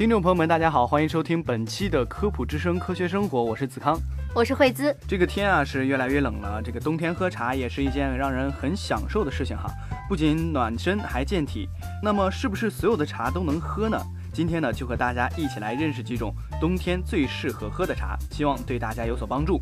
[0.00, 4.00] 听众朋友们，大家好，欢迎收听本期的科普之声科学生活，我是子康。
[4.34, 4.96] 我是惠姿。
[5.06, 9.70] 这个天啊是越来越冷了，这个冬天喝茶也是一件让人很享受的事情哈，
[10.08, 11.68] 不仅暖身还健体。
[12.02, 14.00] 那么是不是所有的茶都能喝呢？
[14.32, 19.60] 今天呢就和大家一起来认识几种冬天最适合喝的茶，希望对大家有所帮助。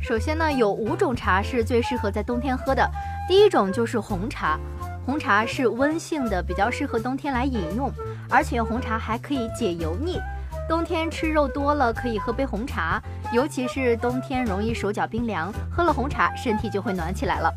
[0.00, 2.88] 首先呢，有五种茶是最适合在冬天喝的。
[3.26, 4.60] 第一种就是红茶，
[5.04, 7.90] 红茶是温性的，比较适合冬天来饮用，
[8.28, 10.20] 而且红茶还可以解油腻。
[10.68, 17.52] 冬天吃肉多了，可以喝杯红茶，尤其是冬天容易手脚冰凉，喝了红茶身体就会暖起来了。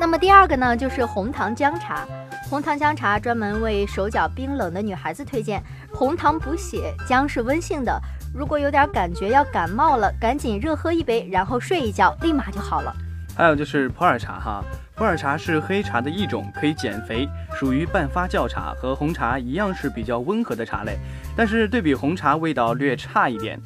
[0.00, 2.04] 那么第二个呢，就是红糖姜茶。
[2.48, 8.00] 红糖姜茶专门为手脚冰冷的女孩子推荐，红糖补血，姜是温性的。
[8.34, 12.92] 如果有点感觉要感冒了，赶紧热喝一杯，然后睡一觉，立马就好了。
[13.36, 14.64] 还有就是普洱茶哈，
[15.00, 20.98] 普洱茶是黑茶的一种，可以减肥，属于半发酵茶，和红茶一样是比较温和的茶类，
[21.34, 23.58] 但是对比红茶味道略差一点。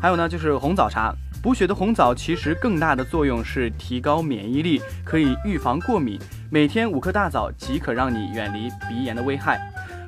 [0.00, 6.18] 还有呢，就是红枣茶，补血的红枣其实更大的作用是提高免疫力，可以预防过敏，
[6.50, 9.60] 每天五颗大枣即可让你远离鼻炎的危害。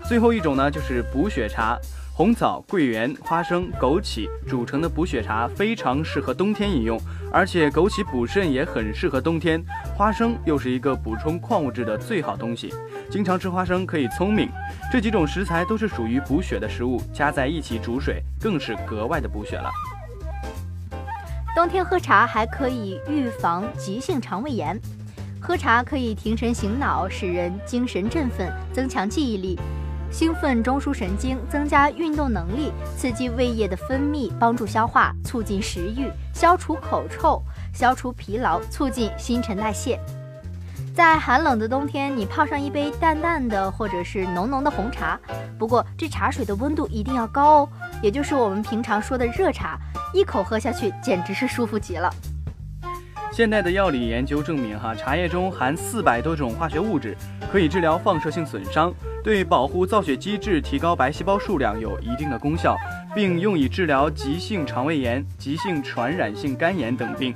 [0.07, 1.79] 最后一种呢，就是补血茶。
[2.15, 7.01] 红枣、桂圆、花生、枸杞煮成的补血茶非常适合冬天饮用，
[7.33, 9.65] 而且枸杞补肾也很适合冬天。
[9.97, 12.71] 花生又是一个补充矿物质的最好东西，
[13.11, 14.47] 经常吃花生可以聪明。
[14.93, 19.71] 这几种食材都是属于补血的食物，加在一起煮水更是格外的补血了。
[21.57, 24.79] 冬天喝茶还可以预防急性肠胃炎，
[25.41, 29.59] 喝茶可以提神醒脑，使人精神振奋，增强记忆力。
[30.13, 37.43] 兴奋中枢神经，增加运动能力，刺激胃液的分泌，帮助消化，促进食欲，消除口臭，
[37.73, 39.99] 消除疲劳，促进新陈代谢。
[40.95, 45.19] 在寒冷的冬天，你泡上一杯淡淡的或者是浓浓的红茶，
[45.59, 47.69] 不过这茶水的温度一定要高哦，
[48.03, 49.79] 也就是我们平常说的热茶，
[50.13, 52.13] 一口喝下去简直是舒服极了。
[53.33, 57.17] 现代的药理研究证明，哈，茶叶中含四百多种化学物质，
[57.51, 58.93] 可以治疗放射性损伤，
[59.25, 62.77] 对保护造血机制、提高白细胞数量有一定的功效，
[63.15, 67.35] 并用以治疗急性肠胃炎、急性传染性肝炎等病。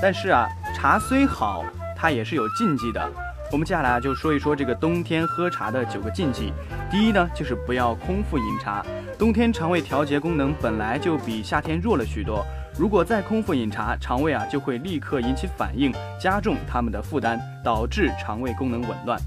[0.00, 1.62] 但是啊，茶虽好，
[1.94, 3.12] 它也是有禁忌的。
[3.52, 6.54] 我们接下来啊就说一说这个冬天喝茶的九个禁忌。
[6.90, 8.82] 第一呢，就是不要空腹饮茶。
[9.18, 12.42] 冬天肠胃调节功能本来就比夏天弱了许多。
[12.78, 19.20] 如果再空腹饮茶，肠胃啊就会立刻引起反应，加重他们的负担，导致肠胃功能紊乱。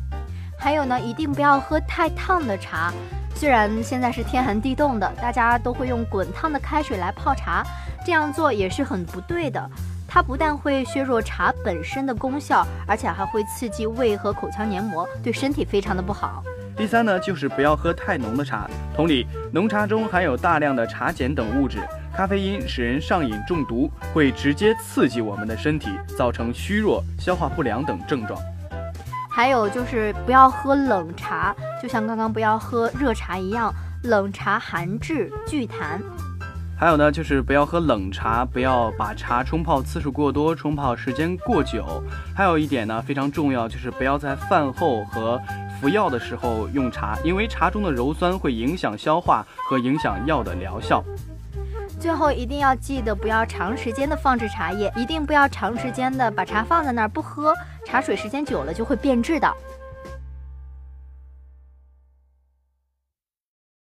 [0.58, 2.92] 还有呢，一定不要喝太烫的茶。
[3.36, 7.64] 虽然现在是天寒地冻的，大家都会用滚烫的开水来泡茶，
[8.04, 9.70] 这样做也是很不对的。
[10.08, 16.44] 它不但会削弱茶本身的功效，而且还会刺激胃和口腔黏膜，对身体非常的不好。
[16.78, 18.70] 第三呢，就是不要喝太浓的茶。
[18.96, 21.80] 同理，浓茶中含有大量的茶碱等物质。
[22.14, 28.40] 咖啡因使人上瘾中毒，会直接刺激我们的身体，造成虚弱、消化不良等症状。
[29.30, 33.74] 还有就是不要喝冷茶，就像刚刚不要喝热茶一样，
[34.04, 36.00] 冷茶寒滞聚痰。
[36.78, 42.04] 还有呢，就是不要喝冷茶，不要把茶冲泡次数过多，冲泡时间过久。
[42.36, 45.42] 还有一点呢，非常重要，就是不要在饭后和
[45.80, 51.02] 服药的时候用茶，因为茶中的鞣酸会影响消化和影响药的疗效。
[51.98, 57.54] 最后一定要记得不要长时间的放置茶叶，一定不要长时间的把茶放在那儿不喝，
[57.86, 59.50] 茶水时间久了就会变质的。